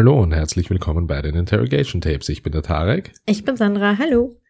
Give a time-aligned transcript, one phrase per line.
[0.00, 2.30] Hallo und herzlich willkommen bei den Interrogation Tapes.
[2.30, 3.12] Ich bin der Tarek.
[3.26, 3.98] Ich bin Sandra.
[3.98, 4.40] Hallo.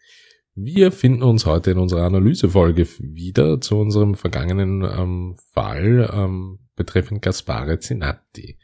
[0.54, 7.22] Wir finden uns heute in unserer Analysefolge wieder zu unserem vergangenen ähm, Fall ähm, betreffend
[7.22, 8.60] Gaspare Zinatti.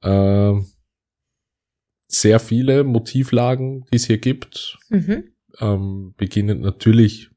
[0.00, 0.54] Äh,
[2.06, 5.34] sehr viele Motivlagen, die es hier gibt, mhm.
[5.60, 7.28] ähm, beginnend natürlich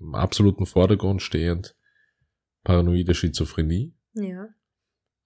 [0.00, 1.76] im absoluten Vordergrund stehend
[2.64, 3.94] paranoide Schizophrenie.
[4.14, 4.48] Ja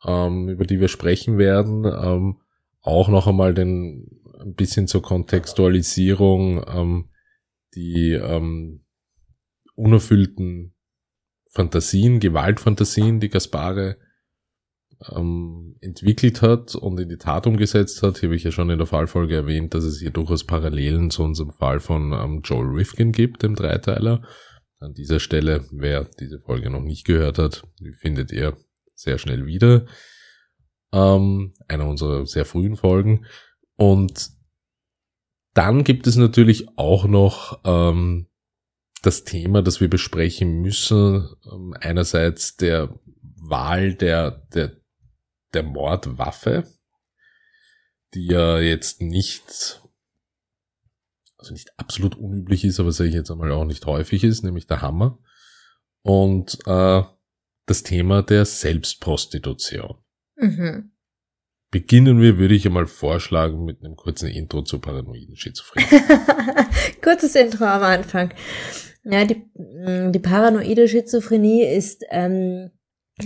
[0.05, 1.85] ähm, über die wir sprechen werden.
[1.85, 2.37] Ähm,
[2.83, 7.09] auch noch einmal den ein bisschen zur Kontextualisierung ähm,
[7.75, 8.85] die ähm,
[9.75, 10.75] unerfüllten
[11.51, 13.99] Fantasien, Gewaltfantasien, die Gaspare
[15.15, 18.19] ähm, entwickelt hat und in die Tat umgesetzt hat.
[18.19, 21.23] Hier habe ich ja schon in der Fallfolge erwähnt, dass es hier durchaus Parallelen zu
[21.23, 24.23] unserem Fall von ähm, Joel Rifkin gibt, dem Dreiteiler.
[24.79, 27.63] An dieser Stelle, wer diese Folge noch nicht gehört hat,
[28.01, 28.57] findet ihr
[28.97, 29.87] sehr schnell wieder.
[30.93, 33.27] Ähm, einer unserer sehr frühen Folgen.
[33.77, 34.31] Und
[35.55, 38.29] dann gibt es natürlich auch noch ähm,
[39.03, 41.29] das Thema, das wir besprechen müssen.
[41.51, 42.93] Ähm, einerseits der
[43.37, 44.77] Wahl der, der,
[45.55, 46.67] der Mordwaffe,
[48.15, 49.81] die ja jetzt nicht,
[51.39, 54.67] also nicht absolut unüblich ist, aber sage ich jetzt einmal auch nicht häufig ist, nämlich
[54.67, 55.19] der Hammer.
[56.03, 57.03] Und äh,
[57.67, 59.97] das Thema der Selbstprostitution.
[60.37, 60.93] Mhm.
[61.71, 65.87] Beginnen wir, würde ich einmal vorschlagen, mit einem kurzen Intro zur paranoiden Schizophrenie.
[67.03, 68.33] Kurzes Intro am Anfang.
[69.03, 72.71] Ja, die, mm, die paranoide Schizophrenie ist ähm,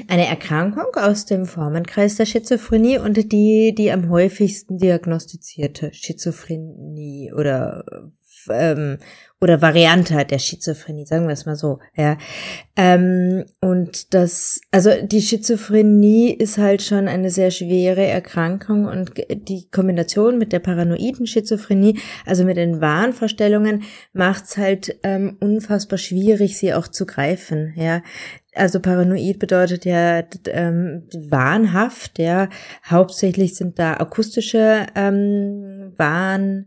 [0.09, 7.85] eine Erkrankung aus dem Formenkreis der Schizophrenie und die, die am häufigsten diagnostizierte Schizophrenie oder
[8.51, 8.99] ähm,
[9.41, 12.19] oder Variante der Schizophrenie, sagen wir es mal so, ja.
[12.77, 19.69] Ähm, und das, also die Schizophrenie ist halt schon eine sehr schwere Erkrankung und die
[19.71, 26.75] Kombination mit der paranoiden Schizophrenie, also mit den Wahnvorstellungen, macht's halt ähm, unfassbar schwierig, sie
[26.75, 28.03] auch zu greifen, ja.
[28.53, 32.49] Also paranoid bedeutet ja ähm, wahnhaft, ja.
[32.85, 36.67] Hauptsächlich sind da akustische ähm, Wahn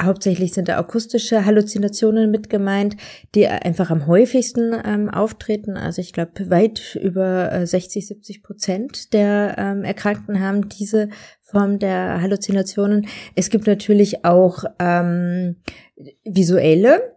[0.00, 2.96] Hauptsächlich sind da akustische Halluzinationen mit gemeint,
[3.34, 5.78] die einfach am häufigsten ähm, auftreten.
[5.78, 11.08] Also ich glaube, weit über äh, 60, 70 Prozent der ähm, Erkrankten haben diese
[11.40, 13.06] Form der Halluzinationen.
[13.36, 15.56] Es gibt natürlich auch ähm,
[16.24, 17.14] visuelle.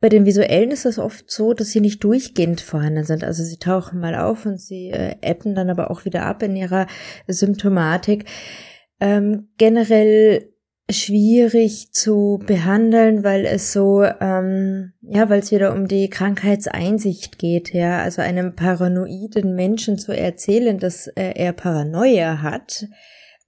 [0.00, 3.24] Bei den visuellen ist es oft so, dass sie nicht durchgehend vorhanden sind.
[3.24, 6.56] Also sie tauchen mal auf und sie äh, ebben dann aber auch wieder ab in
[6.56, 6.88] ihrer
[7.26, 8.26] Symptomatik.
[9.00, 10.52] Ähm, generell
[10.90, 17.74] schwierig zu behandeln, weil es so, ähm, ja, weil es wieder um die Krankheitseinsicht geht,
[17.74, 22.86] ja, also einem paranoiden Menschen zu erzählen, dass äh, er Paranoia hat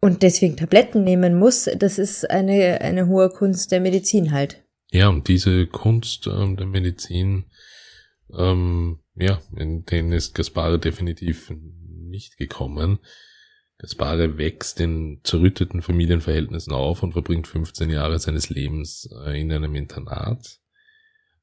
[0.01, 4.63] und deswegen Tabletten nehmen muss, das ist eine, eine hohe Kunst der Medizin halt.
[4.91, 7.45] Ja, und diese Kunst ähm, der Medizin,
[8.37, 11.53] ähm, ja, in denen ist Gaspare definitiv
[12.11, 12.99] nicht gekommen.
[13.81, 19.75] Gaspare wächst in zerrütteten Familienverhältnissen auf und verbringt 15 Jahre seines Lebens äh, in einem
[19.75, 20.61] Internat,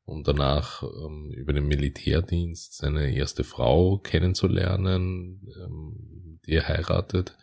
[0.05, 7.35] um danach ähm, über den Militärdienst seine erste Frau kennenzulernen, ähm, die er heiratet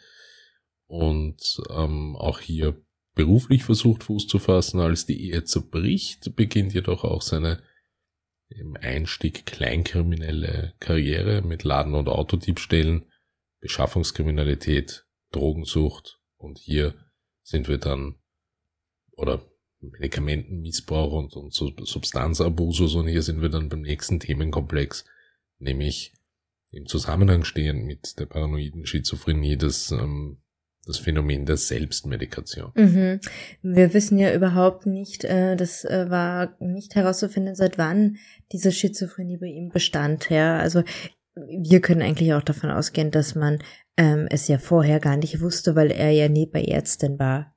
[0.87, 2.81] und ähm, auch hier
[3.17, 4.79] beruflich versucht Fuß zu fassen.
[4.79, 7.61] Als die Ehe zerbricht, beginnt jedoch auch seine
[8.49, 13.07] im Einstieg kleinkriminelle Karriere mit Laden- und Autodiebstählen
[13.65, 16.93] Beschaffungskriminalität, Drogensucht und hier
[17.43, 18.17] sind wir dann,
[19.13, 19.41] oder
[19.81, 25.07] Medikamentenmissbrauch und, und Substanzabusus und hier sind wir dann beim nächsten Themenkomplex,
[25.59, 26.13] nämlich
[26.73, 30.43] im Zusammenhang stehend mit der paranoiden Schizophrenie, das, ähm,
[30.85, 32.71] das Phänomen der Selbstmedikation.
[32.75, 33.21] Mhm.
[33.63, 38.19] Wir wissen ja überhaupt nicht, äh, das äh, war nicht herauszufinden, seit wann
[38.53, 40.29] diese Schizophrenie bei ihm bestand.
[40.29, 40.83] Ja, also
[41.35, 43.59] wir können eigentlich auch davon ausgehen, dass man
[43.97, 47.54] ähm, es ja vorher gar nicht wusste, weil er ja nie bei Ärzten war.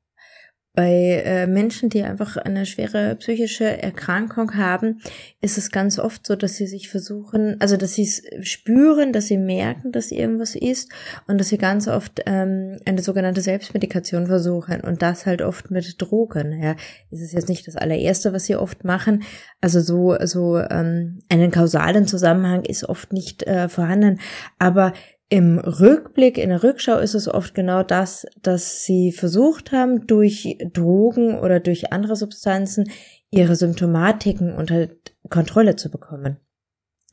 [0.77, 5.01] Bei äh, Menschen, die einfach eine schwere psychische Erkrankung haben,
[5.41, 9.25] ist es ganz oft so, dass sie sich versuchen, also dass sie es spüren, dass
[9.25, 10.91] sie merken, dass irgendwas ist
[11.25, 15.99] und dass sie ganz oft ähm, eine sogenannte Selbstmedikation versuchen und das halt oft mit
[15.99, 16.61] Drogen.
[16.61, 16.75] Ja,
[17.09, 19.23] ist es jetzt nicht das allererste, was sie oft machen.
[19.59, 24.19] Also so so ähm, einen kausalen Zusammenhang ist oft nicht äh, vorhanden,
[24.59, 24.93] aber
[25.29, 30.57] im Rückblick, in der Rückschau ist es oft genau das, dass sie versucht haben, durch
[30.73, 32.89] Drogen oder durch andere Substanzen
[33.29, 34.87] ihre Symptomatiken unter
[35.29, 36.37] Kontrolle zu bekommen.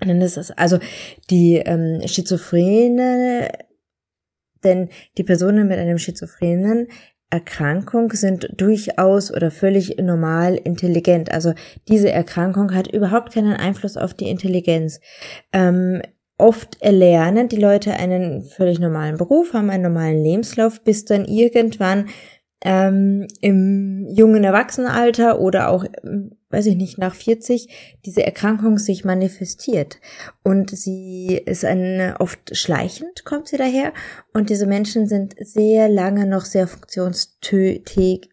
[0.01, 0.79] Und dann ist es also
[1.31, 3.49] die ähm, schizophrene
[4.65, 4.89] denn
[5.19, 6.89] die Personen mit einem schizophrenen
[7.31, 11.31] Erkrankung sind durchaus oder völlig normal intelligent.
[11.31, 11.53] Also
[11.89, 15.01] diese Erkrankung hat überhaupt keinen Einfluss auf die Intelligenz.
[15.53, 16.01] Ähm,
[16.39, 22.07] oft erlernen die Leute einen völlig normalen Beruf, haben einen normalen Lebenslauf, bis dann irgendwann
[22.65, 27.69] ähm, im jungen Erwachsenenalter oder auch, ähm, weiß ich nicht, nach 40
[28.07, 30.01] diese Erkrankung sich manifestiert.
[30.43, 33.93] Und sie ist ein, oft schleichend kommt sie daher.
[34.33, 38.31] Und diese Menschen sind sehr lange noch sehr funktionsfähig,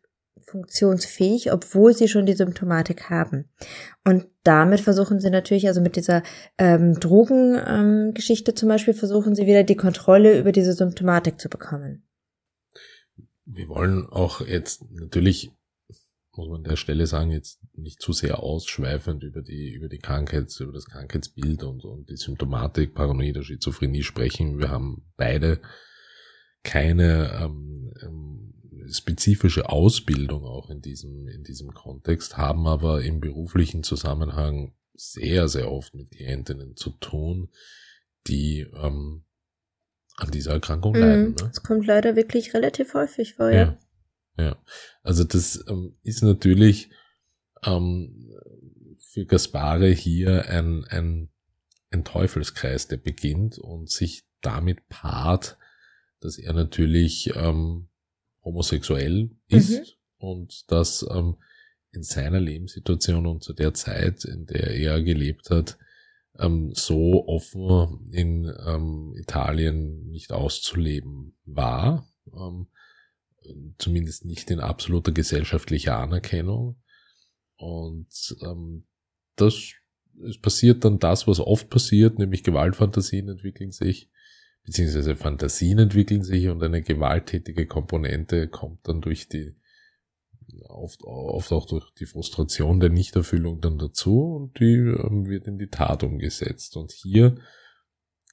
[0.52, 3.50] funktionsfähig, obwohl sie schon die Symptomatik haben.
[4.06, 6.24] Und damit versuchen sie natürlich, also mit dieser
[6.58, 12.04] ähm, Drogengeschichte ähm, zum Beispiel, versuchen sie wieder die Kontrolle über diese Symptomatik zu bekommen
[13.54, 15.52] wir wollen auch jetzt natürlich,
[16.36, 20.00] muss man an der Stelle sagen, jetzt nicht zu sehr ausschweifend über die, über die
[20.00, 24.60] Krankheits, über das Krankheitsbild und, und die Symptomatik paranoider Schizophrenie sprechen.
[24.60, 25.60] Wir haben beide
[26.64, 28.54] keine ähm, ähm,
[28.90, 35.72] spezifische Ausbildung auch in diesem, in diesem Kontext, haben aber im beruflichen Zusammenhang sehr, sehr
[35.72, 37.50] oft mit Klientinnen zu tun,
[38.28, 39.24] die ähm,
[40.16, 41.24] an dieser Erkrankung leiden.
[41.24, 41.30] Mhm.
[41.30, 41.36] Ne?
[41.36, 43.78] Das kommt leider wirklich relativ häufig vor, ja.
[44.38, 44.64] Ja, ja.
[45.04, 46.92] also das ähm, ist natürlich
[47.64, 48.32] ähm,
[49.00, 51.30] für Gaspare hier ein, ein,
[51.90, 55.58] ein Teufelskreis, der beginnt und sich damit paart,
[56.20, 57.90] dass er natürlich ähm,
[58.44, 59.86] homosexuell ist mhm.
[60.18, 61.38] und dass ähm,
[61.92, 65.78] in seiner Lebenssituation und zu der Zeit, in der er gelebt hat,
[66.40, 72.68] ähm, so offen in ähm, Italien nicht auszuleben war, ähm,
[73.78, 76.82] zumindest nicht in absoluter gesellschaftlicher Anerkennung.
[77.58, 78.86] Und ähm,
[79.36, 79.74] das
[80.28, 84.10] es passiert dann das, was oft passiert, nämlich Gewaltfantasien entwickeln sich,
[84.64, 89.56] beziehungsweise Fantasien entwickeln sich und eine gewalttätige Komponente kommt dann durch die
[90.68, 95.58] oft, oft auch durch die Frustration der Nichterfüllung dann dazu und die ähm, wird in
[95.58, 96.78] die Tat umgesetzt.
[96.78, 97.36] Und hier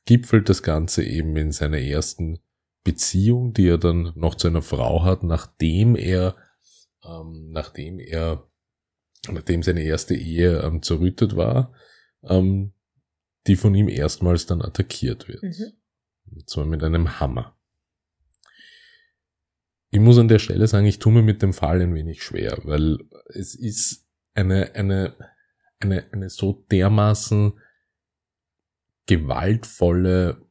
[0.05, 2.41] gipfelt das Ganze eben in seiner ersten
[2.85, 6.37] Beziehung, die er dann noch zu einer Frau hat, nachdem er,
[7.05, 8.49] ähm, nachdem er,
[9.31, 11.75] nachdem seine erste Ehe ähm, zerrüttet war,
[12.23, 12.73] ähm,
[13.47, 15.43] die von ihm erstmals dann attackiert wird.
[15.43, 15.73] Mhm.
[16.33, 17.57] Und zwar mit einem Hammer.
[19.91, 22.59] Ich muss an der Stelle sagen, ich tue mir mit dem Fall ein wenig schwer,
[22.65, 25.17] weil es ist eine, eine,
[25.81, 27.59] eine, eine so dermaßen
[29.07, 30.47] gewaltvolle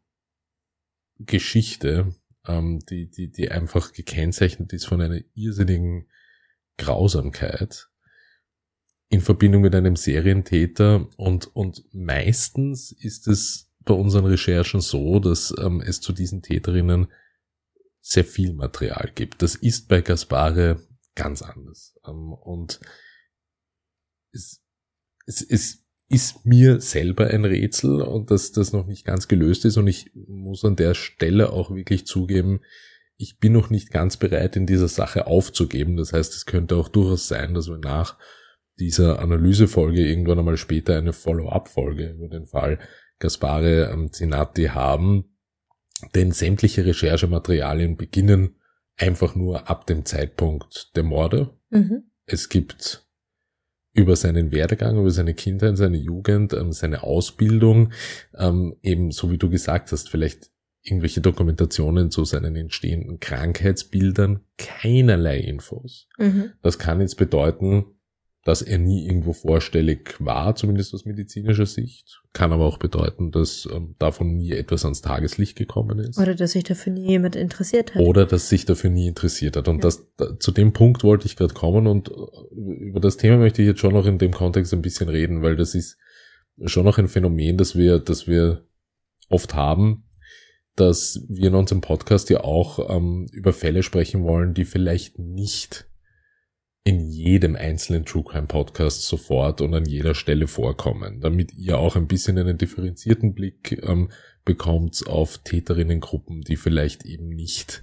[1.20, 2.16] Geschichte,
[2.48, 6.08] ähm, die, die, die einfach gekennzeichnet ist von einer irrsinnigen
[6.78, 7.90] Grausamkeit
[9.10, 15.54] in Verbindung mit einem Serientäter und, und meistens ist es bei unseren Recherchen so, dass
[15.60, 17.08] ähm, es zu diesen Täterinnen
[18.02, 19.42] sehr viel Material gibt.
[19.42, 20.82] Das ist bei Gaspare
[21.16, 21.96] ganz anders.
[22.08, 22.80] Ähm, und
[24.32, 24.62] es,
[25.26, 29.78] es, es ist mir selber ein Rätsel und dass das noch nicht ganz gelöst ist.
[29.78, 32.62] Und ich muss an der Stelle auch wirklich zugeben,
[33.18, 35.98] ich bin noch nicht ganz bereit, in dieser Sache aufzugeben.
[35.98, 38.18] Das heißt, es könnte auch durchaus sein, dass wir nach
[38.80, 42.80] dieser Analysefolge irgendwann einmal später eine Follow-up-Folge über den Fall
[43.20, 45.26] Gaspare Zinatti haben,
[46.16, 48.56] denn sämtliche Recherchematerialien beginnen
[48.98, 51.58] einfach nur ab dem Zeitpunkt der Morde.
[51.70, 52.12] Mhm.
[52.26, 53.08] Es gibt
[53.94, 57.92] über seinen Werdegang, über seine Kindheit, seine Jugend, ähm, seine Ausbildung,
[58.36, 60.52] ähm, eben so wie du gesagt hast, vielleicht
[60.84, 66.08] irgendwelche Dokumentationen zu seinen entstehenden Krankheitsbildern, keinerlei Infos.
[66.18, 66.52] Mhm.
[66.62, 67.86] Das kann jetzt bedeuten,
[68.48, 72.22] dass er nie irgendwo vorstellig war, zumindest aus medizinischer Sicht.
[72.32, 76.18] Kann aber auch bedeuten, dass ähm, davon nie etwas ans Tageslicht gekommen ist.
[76.18, 78.02] Oder dass sich dafür nie jemand interessiert hat.
[78.02, 79.68] Oder dass sich dafür nie interessiert hat.
[79.68, 79.82] Und ja.
[79.82, 83.62] das, da, zu dem Punkt wollte ich gerade kommen und äh, über das Thema möchte
[83.62, 85.98] ich jetzt schon noch in dem Kontext ein bisschen reden, weil das ist
[86.64, 88.66] schon noch ein Phänomen, das wir, das wir
[89.28, 90.06] oft haben,
[90.78, 95.90] dass wir in unserem Podcast ja auch ähm, über Fälle sprechen wollen, die vielleicht nicht
[96.88, 101.98] in jedem einzelnen True Crime Podcast sofort und an jeder Stelle vorkommen, damit ihr auch
[101.98, 104.10] ein bisschen einen differenzierten Blick ähm,
[104.46, 107.82] bekommt auf Täterinnengruppen, die vielleicht eben nicht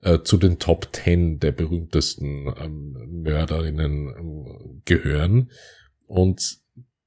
[0.00, 5.50] äh, zu den Top Ten der berühmtesten ähm, Mörderinnen ähm, gehören.
[6.06, 6.56] Und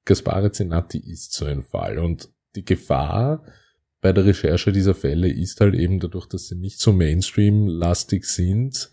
[0.06, 1.98] Gaspare Zenatti ist so ein Fall.
[1.98, 3.44] Und die Gefahr
[4.02, 8.92] bei der Recherche dieser Fälle ist halt eben dadurch, dass sie nicht so Mainstream-lastig sind,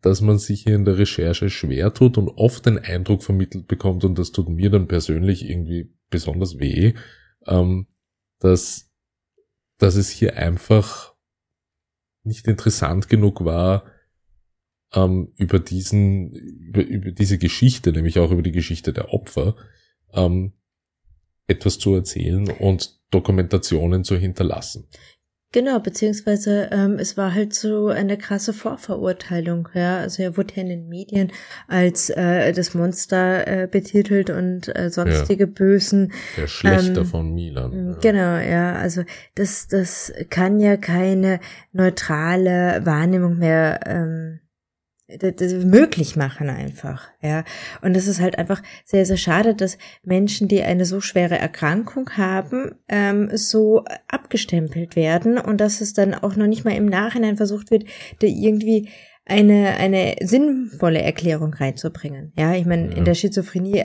[0.00, 4.04] dass man sich hier in der Recherche schwer tut und oft den Eindruck vermittelt bekommt,
[4.04, 6.94] und das tut mir dann persönlich irgendwie besonders weh,
[7.46, 7.86] ähm,
[8.38, 8.90] dass,
[9.78, 11.14] dass es hier einfach
[12.24, 13.84] nicht interessant genug war,
[14.94, 19.56] ähm, über diesen, über, über diese Geschichte, nämlich auch über die Geschichte der Opfer,
[20.12, 20.52] ähm,
[21.46, 24.88] etwas zu erzählen und Dokumentationen zu hinterlassen.
[25.52, 29.98] Genau, beziehungsweise ähm, es war halt so eine krasse Vorverurteilung, ja.
[29.98, 31.30] Also er wurde ja in den Medien
[31.68, 35.50] als äh, das Monster äh, betitelt und äh, sonstige ja.
[35.50, 36.12] Bösen.
[36.38, 37.72] Der Schlechter ähm, von Milan.
[37.72, 37.98] Ja.
[38.00, 38.76] Genau, ja.
[38.76, 39.02] Also
[39.34, 41.38] das, das kann ja keine
[41.72, 44.40] neutrale Wahrnehmung mehr ähm,
[45.64, 47.44] möglich machen einfach, ja.
[47.80, 52.10] Und es ist halt einfach sehr, sehr schade, dass Menschen, die eine so schwere Erkrankung
[52.16, 57.36] haben, ähm, so abgestempelt werden und dass es dann auch noch nicht mal im Nachhinein
[57.36, 57.84] versucht wird,
[58.20, 58.88] da irgendwie
[59.24, 62.32] eine, eine sinnvolle Erklärung reinzubringen.
[62.36, 62.96] Ja, ich meine, ja.
[62.96, 63.84] in der Schizophrenie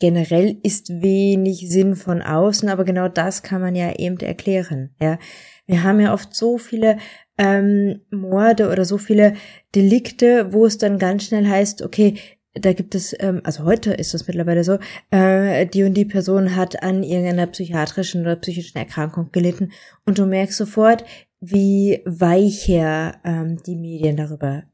[0.00, 4.94] generell ist wenig Sinn von außen, aber genau das kann man ja eben erklären.
[5.00, 5.18] Ja,
[5.66, 6.96] wir haben ja oft so viele
[7.40, 9.34] ähm, Morde oder so viele
[9.74, 12.18] Delikte, wo es dann ganz schnell heißt, okay,
[12.52, 14.78] da gibt es, ähm, also heute ist das mittlerweile so,
[15.10, 19.72] äh, die und die Person hat an irgendeiner psychiatrischen oder psychischen Erkrankung gelitten
[20.04, 21.04] und du merkst sofort,
[21.40, 24.64] wie weicher ähm, die Medien darüber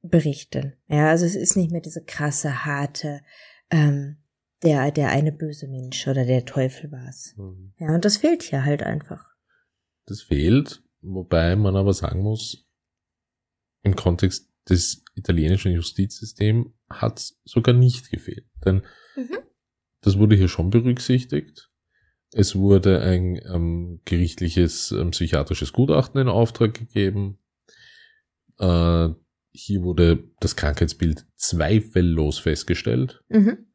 [0.00, 0.72] berichten.
[0.88, 3.20] Ja, also es ist nicht mehr diese krasse, harte,
[3.70, 4.16] ähm,
[4.62, 7.34] der, der eine böse Mensch oder der Teufel war's.
[7.36, 7.74] Mhm.
[7.78, 9.34] Ja, und das fehlt hier halt einfach.
[10.06, 12.66] Das fehlt, wobei man aber sagen muss,
[13.82, 18.46] im Kontext des italienischen Justizsystems hat sogar nicht gefehlt.
[18.64, 18.82] Denn
[19.16, 19.38] mhm.
[20.00, 21.70] das wurde hier schon berücksichtigt.
[22.32, 27.38] Es wurde ein ähm, gerichtliches ähm, psychiatrisches Gutachten in Auftrag gegeben.
[28.58, 29.10] Äh,
[29.52, 33.22] hier wurde das Krankheitsbild zweifellos festgestellt.
[33.28, 33.66] Mhm.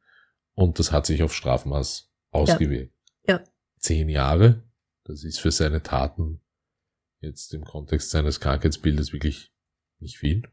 [0.56, 2.94] Und das hat sich auf Strafmaß ausgewirkt.
[3.26, 3.38] Ja.
[3.38, 3.44] ja.
[3.78, 4.64] Zehn Jahre.
[5.06, 6.42] Das ist für seine Taten
[7.22, 9.52] jetzt im Kontext seines Krankheitsbildes wirklich
[10.00, 10.44] nicht viel.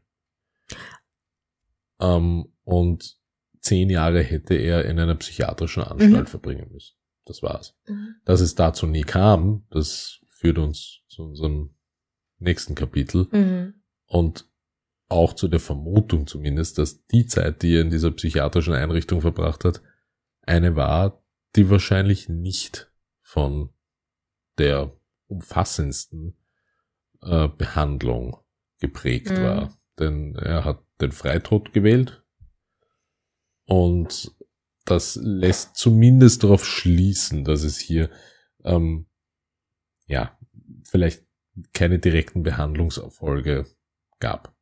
[1.99, 3.17] Ähm, und
[3.59, 6.27] zehn Jahre hätte er in einer psychiatrischen Anstalt mhm.
[6.27, 6.95] verbringen müssen.
[7.25, 7.75] Das war's.
[7.87, 8.15] Mhm.
[8.25, 11.75] Dass es dazu nie kam, das führt uns zu unserem
[12.39, 13.27] nächsten Kapitel.
[13.31, 13.81] Mhm.
[14.05, 14.49] Und
[15.09, 19.63] auch zu der Vermutung zumindest, dass die Zeit, die er in dieser psychiatrischen Einrichtung verbracht
[19.63, 19.81] hat,
[20.41, 21.23] eine war,
[21.55, 23.69] die wahrscheinlich nicht von
[24.57, 24.93] der
[25.27, 26.37] umfassendsten
[27.21, 28.37] äh, Behandlung
[28.79, 29.43] geprägt mhm.
[29.43, 29.77] war.
[29.99, 32.23] Denn er hat den Freitod gewählt
[33.65, 34.31] und
[34.85, 38.09] das lässt zumindest darauf schließen, dass es hier
[38.63, 39.07] ähm,
[40.07, 40.37] ja
[40.83, 41.23] vielleicht
[41.73, 43.65] keine direkten Behandlungserfolge
[44.19, 44.55] gab.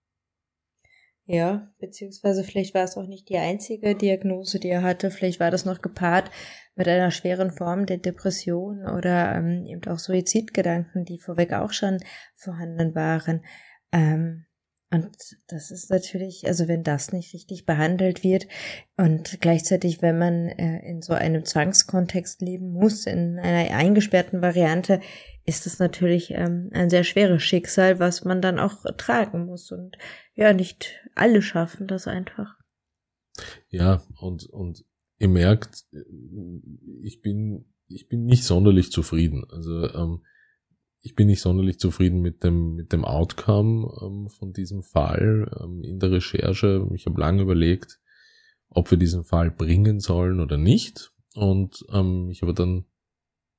[1.28, 5.10] Ja, beziehungsweise vielleicht war es auch nicht die einzige Diagnose, die er hatte.
[5.10, 6.30] Vielleicht war das noch gepaart
[6.75, 12.00] mit einer schweren Form der Depression oder ähm, eben auch Suizidgedanken, die vorweg auch schon
[12.34, 13.44] vorhanden waren.
[13.91, 14.46] Ähm,
[14.91, 15.17] und
[15.48, 18.48] das ist natürlich, also wenn das nicht richtig behandelt wird
[18.98, 25.01] und gleichzeitig, wenn man äh, in so einem Zwangskontext leben muss, in einer eingesperrten Variante,
[25.44, 29.72] ist es natürlich ähm, ein sehr schweres Schicksal, was man dann auch tragen muss.
[29.72, 29.98] Und
[30.34, 32.55] ja, nicht alle schaffen das einfach.
[33.70, 34.86] Ja, und, und
[35.18, 35.86] ihr merkt,
[37.02, 39.46] ich bin, ich bin nicht sonderlich zufrieden.
[39.50, 40.22] Also ähm,
[41.02, 45.84] ich bin nicht sonderlich zufrieden mit dem, mit dem Outcome ähm, von diesem Fall ähm,
[45.84, 46.88] in der Recherche.
[46.96, 48.00] Ich habe lange überlegt,
[48.70, 51.12] ob wir diesen Fall bringen sollen oder nicht.
[51.36, 52.86] Und ähm, ich habe dann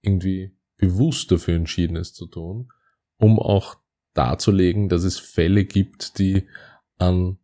[0.02, 2.68] irgendwie bewusst dafür entschieden, es zu tun,
[3.16, 3.76] um auch
[4.12, 6.48] darzulegen, dass es Fälle gibt, die
[6.98, 7.38] an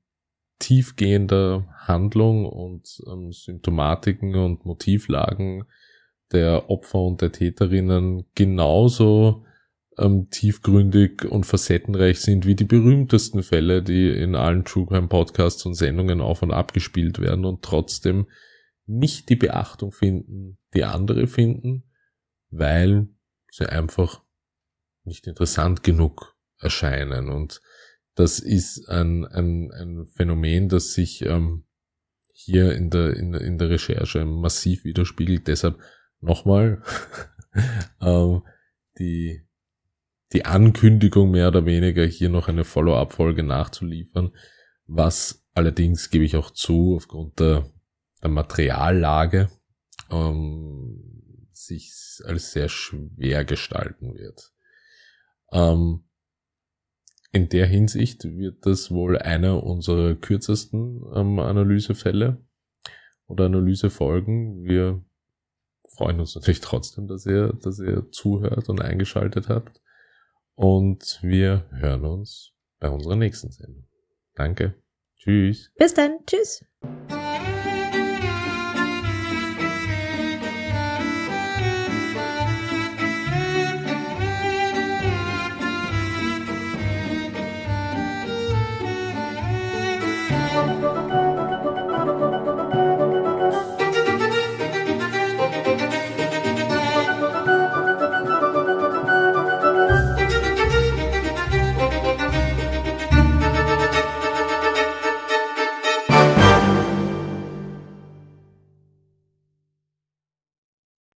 [0.62, 5.64] tiefgehender Handlung und ähm, Symptomatiken und Motivlagen
[6.30, 9.44] der Opfer und der Täterinnen genauso
[9.98, 15.66] ähm, tiefgründig und facettenreich sind wie die berühmtesten Fälle, die in allen True Crime Podcasts
[15.66, 18.26] und Sendungen auf und ab gespielt werden und trotzdem
[18.86, 21.84] nicht die Beachtung finden, die andere finden,
[22.50, 23.08] weil
[23.50, 24.22] sie einfach
[25.04, 27.28] nicht interessant genug erscheinen.
[27.28, 27.60] Und
[28.14, 31.64] das ist ein, ein, ein Phänomen, das sich ähm,
[32.32, 35.48] hier in der, in, in der Recherche massiv widerspiegelt.
[35.48, 35.78] Deshalb
[36.20, 36.82] nochmal
[38.00, 38.42] ähm,
[38.98, 39.46] die
[40.32, 44.32] die Ankündigung mehr oder weniger hier noch eine Follow-up-Folge nachzuliefern,
[44.86, 47.70] was allerdings gebe ich auch zu, aufgrund der,
[48.22, 49.50] der Materiallage
[50.10, 51.92] ähm, sich
[52.24, 54.52] als sehr schwer gestalten wird.
[55.52, 56.04] Ähm,
[57.32, 62.44] in der Hinsicht wird das wohl einer unserer kürzesten ähm, Analysefälle
[63.26, 64.64] oder Analysefolgen.
[64.64, 65.02] Wir
[65.88, 69.80] freuen uns natürlich trotzdem, dass ihr, dass ihr zuhört und eingeschaltet habt.
[70.54, 73.88] und wir hören uns bei unserer nächsten Sendung.
[74.34, 74.74] Danke.
[75.16, 75.72] Tschüss.
[75.76, 76.18] Bis dann.
[76.26, 76.64] Tschüss.